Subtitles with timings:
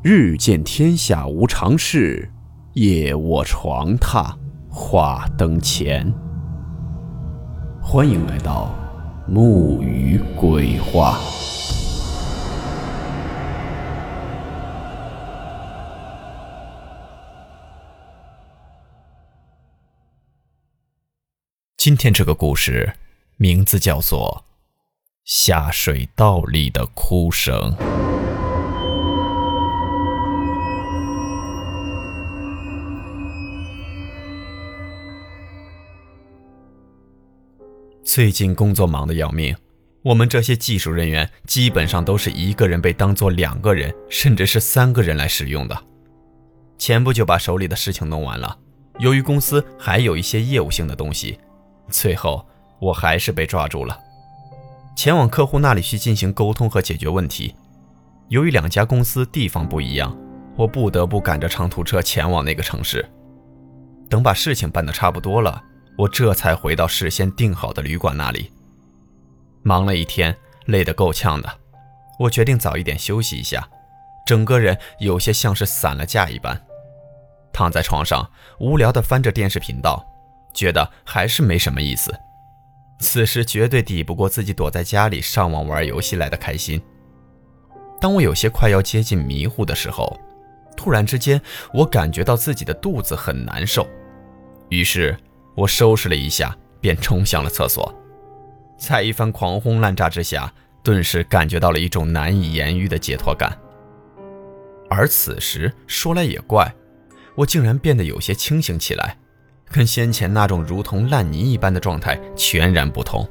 [0.00, 2.30] 日见天下无常事，
[2.74, 4.32] 夜卧床榻
[4.70, 6.14] 话灯前。
[7.82, 8.72] 欢迎来到
[9.26, 11.18] 木鱼鬼话。
[21.76, 22.94] 今天这个故事
[23.36, 24.44] 名字叫做
[25.24, 27.74] 《下水道里的哭声》。
[38.18, 39.54] 最近工作忙得要命，
[40.02, 45.84] 我们这些技术人员基本上都是一个人被当做两个人，甚至是三个人来使用的。
[46.78, 48.58] 前不久把手里的事情弄完了，
[48.98, 51.38] 由于公司还有一些业务性的东西，
[51.90, 52.44] 最后
[52.80, 53.96] 我还是被抓住了，
[54.96, 57.54] 前往客户那里去进行沟通和解决问题。
[58.30, 60.12] 由于两家公司地方不一样，
[60.56, 63.08] 我不得不赶着长途车前往那个城市。
[64.08, 65.62] 等把事情办得差不多了。
[65.98, 68.52] 我这才回到事先订好的旅馆那里。
[69.64, 70.34] 忙了一天，
[70.66, 71.58] 累得够呛的，
[72.20, 73.68] 我决定早一点休息一下，
[74.24, 76.60] 整个人有些像是散了架一般，
[77.52, 80.06] 躺在床上无聊地翻着电视频道，
[80.54, 82.16] 觉得还是没什么意思。
[83.00, 86.80] 此时绝对抵不过自己躲在家里上网玩游戏来的开心。
[88.00, 90.16] 当我有些快要接近迷糊的时候，
[90.76, 91.40] 突然之间
[91.74, 93.84] 我感觉到自己的肚子很难受，
[94.68, 95.18] 于是。
[95.58, 97.92] 我收拾了一下，便冲向了厕所。
[98.78, 100.52] 在一番狂轰滥炸之下，
[100.84, 103.58] 顿时感觉到了一种难以言喻的解脱感。
[104.88, 106.72] 而此时说来也怪，
[107.34, 109.18] 我竟然变得有些清醒起来，
[109.68, 113.28] 跟先前那种如同烂泥一般的状态全然不同。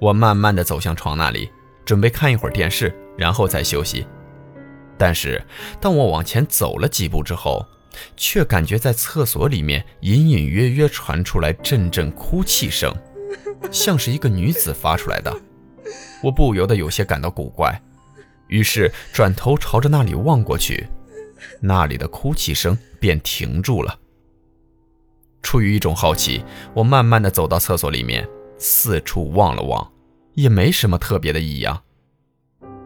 [0.00, 1.50] 我慢慢的走向床那里，
[1.84, 4.06] 准备看一会儿电视，然后再休息。
[4.96, 5.44] 但是
[5.78, 7.62] 当我往前走了几步之后，
[8.16, 12.94] 却感觉在厕所里面隐隐约约传出来阵阵哭泣声，
[13.70, 15.34] 像是一个女子发出来的。
[16.22, 17.80] 我不由得有些感到古怪，
[18.48, 20.88] 于是转头朝着那里望过去，
[21.60, 23.98] 那里的哭泣声便停住了。
[25.42, 28.28] 出于一种好奇，我慢慢的走到厕所里面，
[28.58, 29.92] 四处望了望，
[30.34, 31.82] 也没什么特别的异样。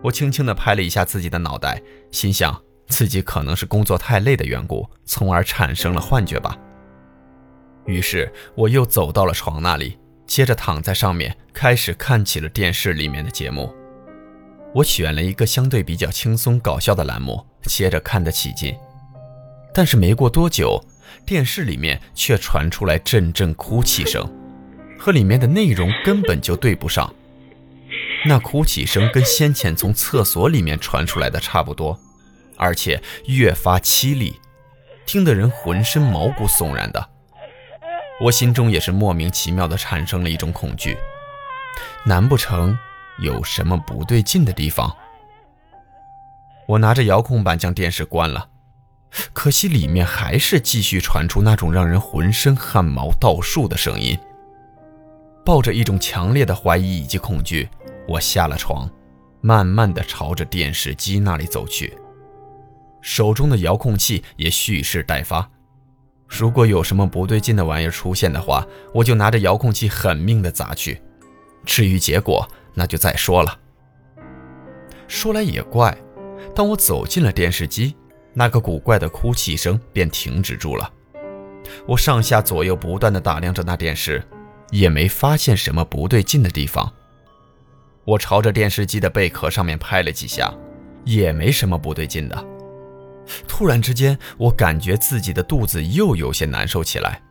[0.03, 2.63] 我轻轻的拍了一下自己的脑袋，心想。
[2.91, 6.55] 自己可能是工作太累的缘故，从而产生了幻觉吧。
[7.87, 9.97] 于是我又走到了床那里，
[10.27, 13.75] 接着躺在上面，开始看起了电视里面的节目。
[14.75, 18.77] 我选了一个相对比较轻松搞笑的栏目，接着看得起劲。
[19.73, 20.85] 但是没过多久，
[21.25, 24.29] 电视里面却传出来阵阵哭泣声，
[24.99, 27.13] 和里面的内容根本就对不上。
[28.27, 31.99] 那哭泣声跟先前从厕所里面传出来的差不多。
[32.61, 34.39] 而且越发凄厉，
[35.07, 37.09] 听得人浑身毛骨悚然的。
[38.21, 40.99] 我心中也是莫名其妙的产生了一种恐惧，
[42.05, 42.79] 难不成
[43.19, 44.95] 有什么不对劲的地方？
[46.69, 48.47] 我拿着遥控板将电视关了，
[49.33, 54.19] 可惜里面还是继续传出那种让人浑身汗毛倒竖的声音。
[55.47, 57.67] 抱着一种强烈的怀疑以及恐惧，
[58.07, 58.89] 我下了床，
[59.41, 61.97] 慢慢的朝着电视机那里走去。
[63.01, 65.51] 手中的遥控器也蓄势待发，
[66.29, 71.01] 如果有什么不对劲的玩意儿出现的话，我就拿着遥控器狠命的砸去。
[71.65, 73.59] 至于结果，那就再说了。
[75.09, 75.97] 说来也怪，
[76.55, 77.97] 当我走进了电视机，
[78.33, 80.91] 那个古怪的哭泣声便停止住了。
[81.87, 84.23] 我上下左右不断的打量着那电视，
[84.71, 86.91] 也没发现什么不对劲的地方。
[88.05, 90.53] 我朝着电视机的贝壳上面拍了几下，
[91.05, 92.47] 也没什么不对劲的。
[93.47, 97.23] 突然之间，我感觉自己的肚子又有些难受起来。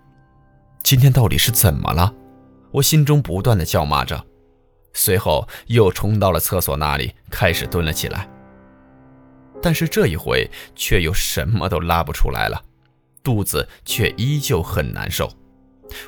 [0.84, 2.14] 今天到底是怎么了？
[2.72, 4.24] 我心中不断的叫骂着，
[4.94, 8.30] 随后又冲到了厕所那里，开始蹲了起来。
[9.62, 12.64] 但是这一回却又什么都拉不出来了，
[13.22, 15.30] 肚子却依旧很难受。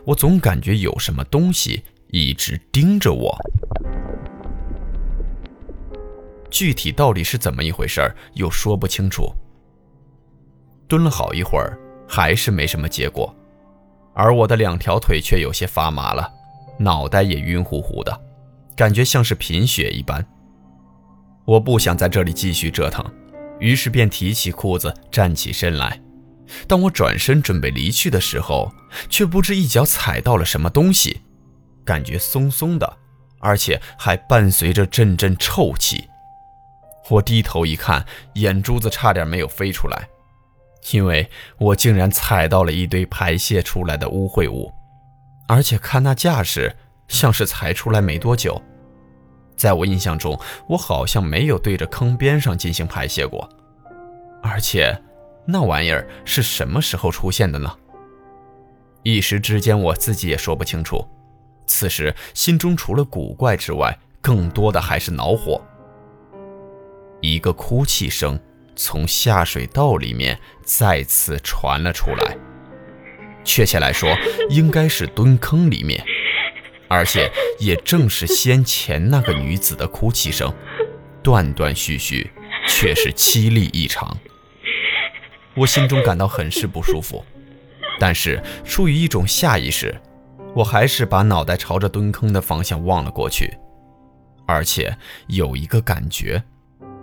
[0.05, 3.35] 我总感觉有什么东西一直盯着我。
[6.50, 9.33] 具体到底是怎么一回事儿又说不清楚。
[10.91, 13.33] 蹲了好一会儿，还是没什么结果，
[14.13, 16.29] 而我的两条腿却有些发麻了，
[16.77, 18.21] 脑袋也晕乎乎的，
[18.75, 20.21] 感觉像是贫血一般。
[21.45, 23.05] 我不想在这里继续折腾，
[23.57, 25.97] 于是便提起裤子站起身来。
[26.67, 28.69] 当我转身准备离去的时候，
[29.07, 31.21] 却不知一脚踩到了什么东西，
[31.85, 32.97] 感觉松松的，
[33.39, 36.09] 而且还伴随着阵阵臭气。
[37.09, 40.09] 我低头一看，眼珠子差点没有飞出来，
[40.91, 44.73] 因为我竟然踩到了一堆排泄出来的污秽物，
[45.47, 46.75] 而且看那架势，
[47.07, 48.59] 像是才出来没多久。
[49.55, 53.47] 在我印象中，我好像没有对着坑边上进行排泄过，
[54.41, 54.99] 而且
[55.45, 57.71] 那玩意儿是什么时候出现的呢？
[59.03, 61.07] 一时之间，我自己也说不清楚。
[61.67, 65.61] 此时心中除了古怪之外，更多的还是恼火。
[67.21, 68.39] 一个哭泣声
[68.75, 72.38] 从下水道里面再次传了出来，
[73.44, 74.15] 确切来说，
[74.50, 76.03] 应该是蹲坑里面，
[76.88, 80.53] 而且也正是先前那个女子的哭泣声，
[81.21, 82.31] 断断续续，
[82.68, 84.18] 却是凄厉异常。
[85.56, 87.25] 我心中感到很是不舒服。
[88.00, 89.95] 但是出于一种下意识，
[90.56, 93.56] 我还是把脑袋朝着蹲坑的方向望了过去，
[94.47, 94.97] 而且
[95.27, 96.41] 有一个感觉，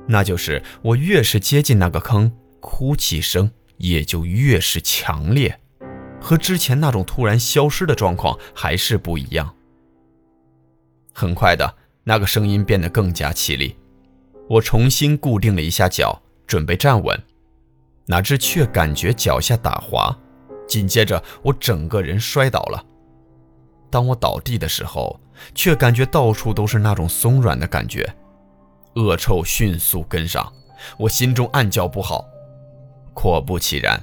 [0.08, 5.60] 那就是我越是接近那个坑，哭泣声也就越是强烈，
[6.20, 9.54] 和之前那种突然消失的状况还是不一样。
[11.12, 11.74] 很快的，
[12.04, 13.76] 那个声音变得更加凄厉，
[14.48, 17.22] 我重新固定了一下脚，准备站稳，
[18.06, 20.16] 哪知却感觉脚下打滑。
[20.66, 22.84] 紧接着，我整个人摔倒了。
[23.90, 25.18] 当我倒地的时候，
[25.54, 28.14] 却感觉到处都是那种松软的感觉，
[28.98, 30.52] 恶臭迅速跟上，
[30.98, 32.26] 我心中暗叫不好。
[33.14, 34.02] 果不其然，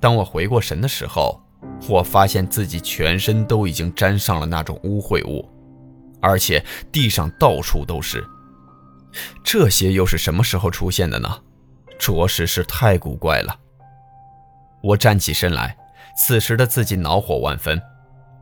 [0.00, 1.40] 当我回过神的时候，
[1.88, 5.48] 我发现自己全身都已经沾上了那种污秽物，
[6.22, 8.24] 而且地上到处都是。
[9.42, 11.28] 这些又是什么时候出现的呢？
[11.98, 13.58] 着实是太古怪了。
[14.82, 15.76] 我站起身来。
[16.16, 17.80] 此时的自己恼火万分，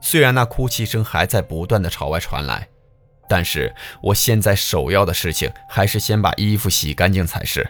[0.01, 2.67] 虽然那哭泣声还在不断的朝外传来，
[3.29, 7.69] 但是我现在首要的事情还是先把衣服洗干净才是。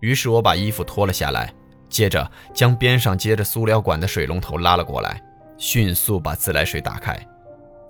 [0.00, 1.52] 于是我把衣服脱了下来，
[1.88, 5.20] 接着将边上接着塑料管的水龙头拉了过来，
[5.56, 7.18] 迅速把自来水打开，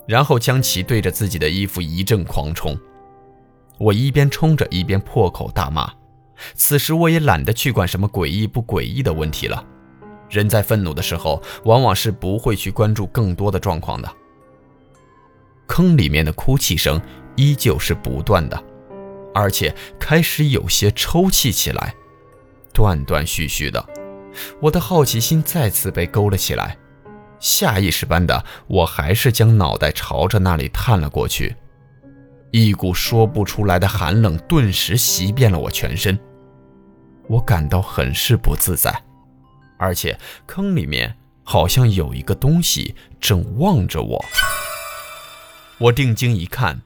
[0.07, 2.75] 然后将其对着自己的衣服一阵狂冲。
[3.77, 5.93] 我一边冲着一边破口大骂。
[6.55, 9.65] 此时我也懒得去管什么诡异不诡异的问题了。
[10.31, 14.09] 人在愤怒的时候，往往是不会去关注更多的状况的。
[15.69, 17.01] 坑里面的哭泣声
[17.37, 18.61] 依旧是不断的，
[19.33, 21.95] 而且开始有些抽泣起来，
[22.73, 23.89] 断断续续的。
[24.61, 26.77] 我的好奇心再次被勾了起来，
[27.39, 31.55] 下意识般的，我还是将脑袋朝着那里探了过去。
[32.51, 36.19] 一股说不出来的寒冷顿时袭遍了我全身，
[37.29, 38.93] 我感到很是不自在。
[39.77, 41.15] 而且坑里面
[41.45, 44.25] 好像有一个东西正望着我。
[45.79, 46.83] 我定睛一看，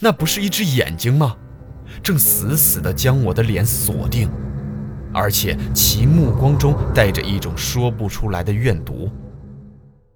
[0.00, 1.36] 那不是一只眼睛吗？
[2.02, 4.28] 正死死地将我的脸锁定，
[5.12, 9.10] 而且其目光中带着一种说不出来的怨毒。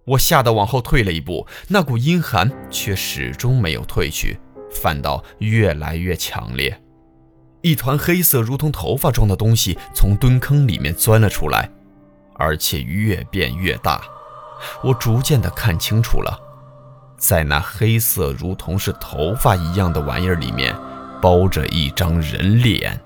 [0.05, 4.39] 我吓得往后退了一步，那股阴寒却始终没有退去，
[4.71, 6.79] 反倒越来越强烈。
[7.63, 11.71] 一团黑色如同头发状的东西从蹲坑里面钻了出来。
[12.41, 14.01] 而且越变越大，
[14.81, 16.39] 我逐渐的看清楚了，
[17.19, 20.75] 在那黑色如同是头发一样的玩意儿里面，
[21.21, 23.00] 包着一张人脸，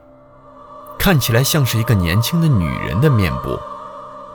[0.98, 3.58] 看起来像是一个年轻的女人的面部，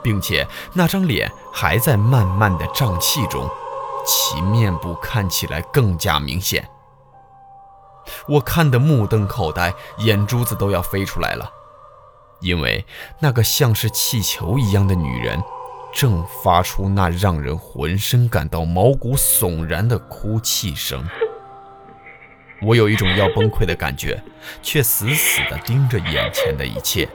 [0.02, 3.48] 并且那张脸还在慢慢的胀气中，
[4.04, 6.68] 其面部看起来更加明显。
[8.26, 11.48] 我看得目瞪口呆，眼珠子都要飞出来了。
[12.40, 12.84] 因为
[13.20, 15.42] 那个像是气球一样的女人，
[16.00, 21.04] 正发出那让人浑身感到毛骨悚然的哭泣声。
[22.62, 24.22] 我有一种要崩溃的感觉，
[24.62, 27.08] 却死死地盯着眼前的一切。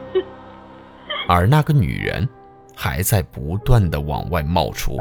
[1.30, 2.28] 而那个女人，
[2.76, 4.98] 还在不断地往外冒出。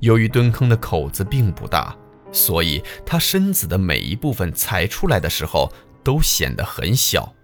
[0.00, 1.94] 由于蹲坑的口子并不大，
[2.32, 5.72] 所以她身子的每一部分踩出来的时候。
[6.02, 7.34] 都显得很小，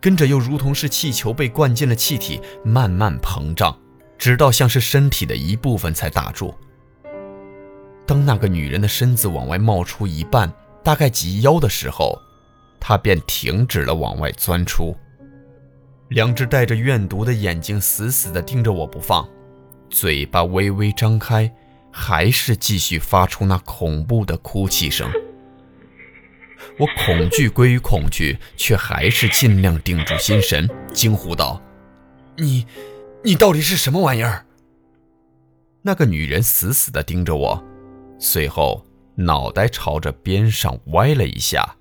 [0.00, 3.76] 跟着又如同是气球被灌进了气体，慢慢膨胀，
[4.16, 6.54] 直到像是身体的一部分才打住。
[8.06, 10.52] 当那个女人的身子往外冒出一半，
[10.82, 12.18] 大概及腰的时候，
[12.80, 14.96] 她便停止了往外钻出，
[16.08, 19.28] 两只带着怨毒的眼睛死死地盯着我不放，
[19.90, 21.52] 嘴巴微微张开，
[21.92, 25.10] 还是继续发出那恐怖的哭泣声。
[26.76, 31.60] 我恐惧归于恐惧，却还是尽量定住心神，惊呼道
[32.36, 32.66] ：“你，
[33.24, 34.44] 你到底是什么玩意儿？”
[35.82, 37.64] 那个女人死死地盯着我，
[38.18, 38.84] 随后
[39.14, 41.76] 脑袋朝着边上歪了一下。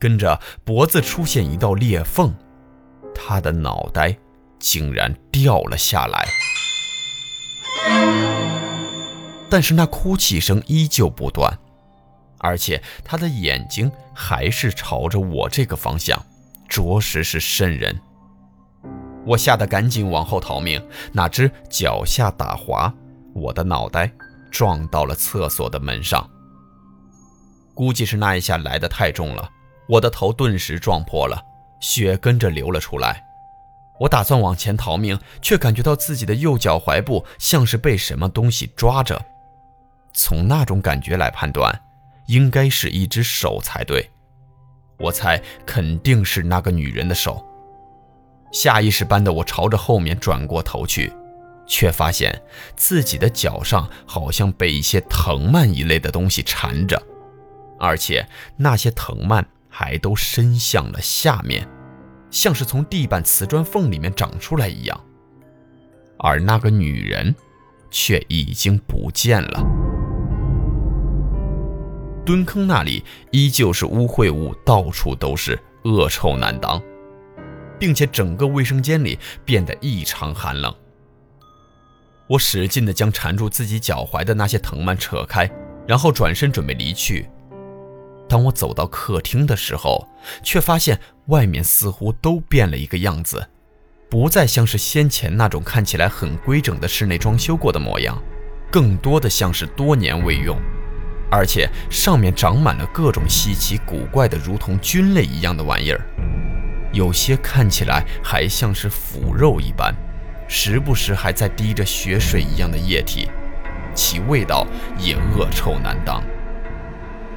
[0.00, 2.32] 跟着脖子出现一道裂缝，
[3.12, 4.16] 她的脑袋
[4.58, 6.28] 竟然掉了下来。
[9.50, 11.58] 但是那哭泣声依旧不断，
[12.38, 16.20] 而且她的眼睛还是朝着我这个方向，
[16.68, 17.96] 着实是瘆人。
[19.24, 22.92] 我吓得赶紧往后逃命，哪知脚下打滑，
[23.32, 24.10] 我的脑袋
[24.50, 26.28] 撞到了厕所的门上。
[27.74, 29.48] 估计是那一下来得太重了，
[29.88, 31.40] 我的头顿时撞破了，
[31.78, 33.24] 血跟着流了出来。
[34.00, 39.24] 我打算往前逃命，却感觉到自己的右脚踝部像是被什么东西抓着。
[40.12, 41.72] 从那种感觉来判断，
[42.28, 44.08] 应该是一只手才对。
[44.98, 47.44] 我猜肯定是那个女人的手。
[48.50, 51.12] 下意识般的我朝着后面转过头去，
[51.66, 52.40] 却发现
[52.76, 57.00] 自己的脚上好像被一些藤蔓一类的东西缠着，
[57.78, 61.68] 而且那些藤蔓还都伸向了下面，
[62.30, 64.98] 像是从地板瓷砖缝里面长出来一样。
[66.18, 67.34] 而那个女人，
[67.90, 69.87] 却已经不见了。
[72.28, 76.78] 蹲坑那里依旧是污秽物，到处都是，恶臭难当。
[77.78, 80.74] 并且整个卫生间里变得异常寒冷。
[82.26, 85.50] 我使劲地将缠住自己脚踝的那些藤蔓扯开，
[85.86, 87.26] 然后转身准备离去。
[88.28, 90.06] 当我走到客厅的时候，
[90.42, 93.48] 却发现外面似乎都变了一个样子，
[94.10, 98.22] 不再像是先前那种看起来很规整的室内装修过的模样，
[98.70, 100.60] 更多的像是多年未用，
[101.30, 106.00] 而且上面长满了各种稀奇古怪的，如同菌类一样的玩意儿。
[106.92, 109.94] 有些看起来还像是腐肉一般，
[110.48, 113.28] 时不时还在滴着血水一样的液体，
[113.94, 114.66] 其味道
[114.98, 116.22] 也恶臭难当。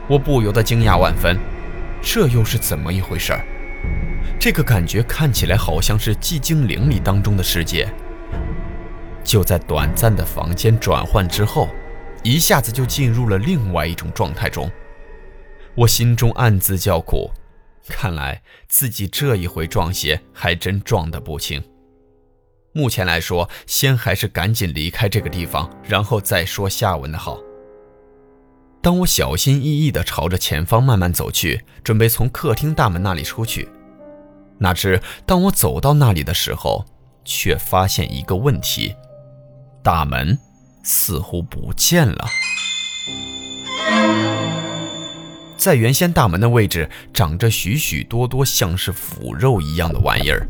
[0.08, 1.38] 我不由得惊讶万分，
[2.02, 3.46] 这又是怎么一回事儿？
[4.40, 7.88] 这个感觉看起来好像是寂静岭里当中的世界。
[9.24, 11.70] 就在短暂的房间转换之后，
[12.24, 14.70] 一下子就进入了另外一种状态中。
[15.76, 17.32] 我心中暗自叫苦。
[17.88, 21.62] 看来自己这一回撞邪还真撞得不轻。
[22.74, 27.40] 目前来说，先还是赶紧离开这个地方，然后再说下文的好。
[28.82, 33.68] 当我小心翼翼地朝着前方慢慢走去，准备从客厅大门那里出去，
[34.60, 36.86] 哪知当我走到那里的时候，
[37.26, 38.96] 却发现一个问题：
[39.84, 40.38] 大门
[40.84, 42.28] 似乎不见了。
[45.58, 50.48] 在原先大门的位置，长着许许多多像是腐肉一样的玩意儿，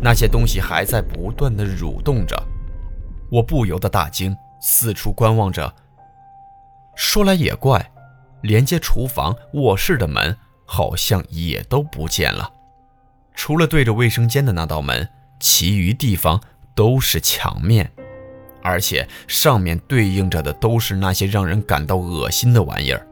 [0.00, 2.36] 那些东西还在不断的蠕动着。
[3.30, 5.74] 我不由得大惊，四处观望着。
[6.94, 7.90] 说来也怪，
[8.42, 10.36] 连接厨房、卧室的门
[10.66, 12.52] 好像也都不见了，
[13.34, 15.08] 除了对着卫生间的那道门，
[15.40, 16.40] 其余地方
[16.74, 17.90] 都是墙面，
[18.66, 23.06] 而且上面对应着的都是那些让人感到恶心的玩意儿。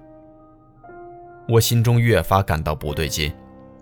[1.48, 3.32] 我心中越发感到不对劲，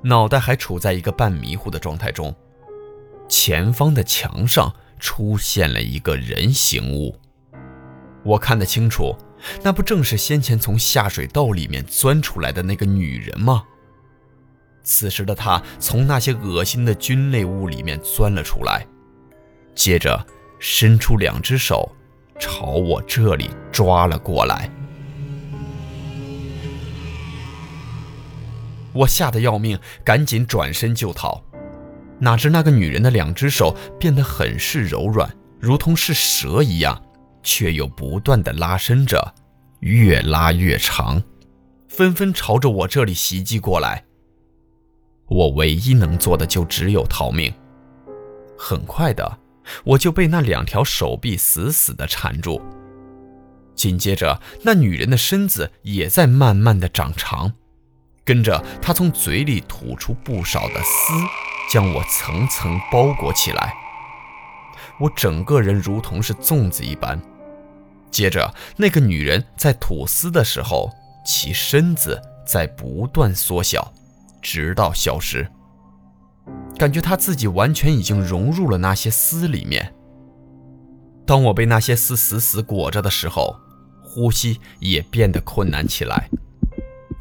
[0.02, 2.34] 脑袋还处在一个半迷糊的状态中。
[3.26, 7.18] 前方的墙上出现了一个人形物，
[8.22, 9.16] 我看得清楚，
[9.62, 13.62] 那不正是先前从下水道里面钻出来的那个女人吗？
[14.82, 18.86] 此时的她从那些恶心的菌类物里面钻了出来，
[19.74, 20.26] 接着
[20.64, 21.90] 伸出两只手，
[22.38, 24.70] 朝我这里抓了过来。
[28.92, 31.42] 我吓得要命，赶紧转身就逃，
[32.20, 35.28] 哪知那个女人的两只手变得很是柔软，
[35.58, 37.02] 如同是蛇一样，
[37.42, 39.34] 却又不断的拉伸着，
[39.80, 41.20] 越拉越长，
[41.88, 44.04] 纷纷朝着我这里袭击过来。
[45.26, 47.52] 我唯一能做的就只有逃命。
[48.56, 49.38] 很快的，
[49.84, 52.60] 我就被那两条手臂死死的缠住，
[53.74, 57.52] 紧接着，那女人的身子也在慢慢的长长。
[58.24, 61.12] 跟着她从嘴里吐出不少的丝，
[61.70, 63.74] 将我层层包裹起来。
[65.00, 67.20] 我整个人如同是粽子一般。
[68.10, 70.90] 接着，那个女人在吐丝的时候，
[71.26, 73.92] 其身子在不断缩小，
[74.40, 75.50] 直到消失。
[76.82, 79.94] 感觉他自己完全已经融入了那些丝里面。
[81.24, 83.54] 当我被那些丝死死裹着的时候，
[84.02, 86.28] 呼吸也变得困难起来。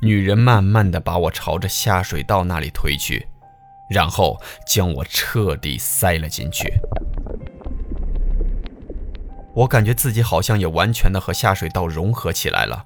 [0.02, 3.28] 女人慢慢的把我朝着下水道那里推去，
[3.88, 6.74] 然后将我彻底塞了进去。
[9.54, 12.84] 我感觉自己好像也完全的和下水道融合起来了，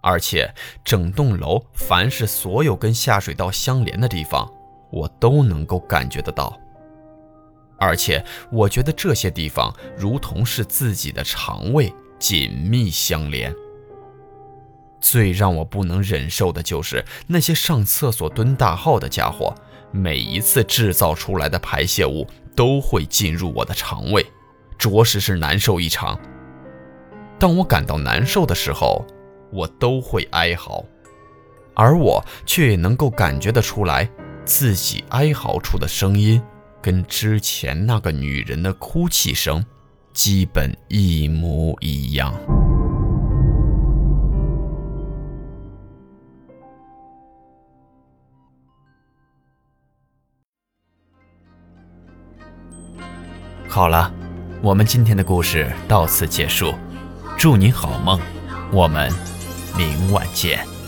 [0.00, 4.50] 而且整栋楼凡是所有跟下水道相连的地方，
[4.90, 6.58] 我都能够感觉得到。
[7.78, 13.54] 而且我觉得这些地方如同是自己的肠胃，紧密相连。
[15.00, 19.54] 最让我不能忍受的就是那些上厕所蹲大号的家伙，
[19.92, 24.26] 每一次制造出来的排泄物都会进入我的肠胃，
[24.76, 26.20] 着实是难受异常。
[27.38, 29.02] 当我感到难受的时候，
[29.50, 30.84] 我都会哀嚎，
[31.74, 34.06] 而我却也能够感觉得出来，
[34.44, 36.42] 自己哀嚎出的声音。
[36.82, 39.62] 跟之前那个女人的哭泣声
[40.14, 42.32] 基本一模一样。
[53.68, 54.10] 好了，
[54.62, 56.72] 我们今天的故事到此结束，
[57.36, 58.18] 祝您好梦，
[58.72, 59.12] 我们
[59.76, 60.79] 明晚见。